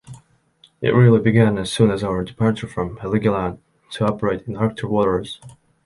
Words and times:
It 0.81 0.95
really 0.95 1.19
began 1.19 1.59
as 1.59 1.71
soon 1.71 1.91
as 1.91 2.03
our 2.03 2.23
departure 2.23 2.65
from 2.65 2.97
Heligoland 2.97 3.59
to 3.91 4.05
operate 4.07 4.47
in 4.47 4.57
Arctic 4.57 4.89
waters. 4.89 5.39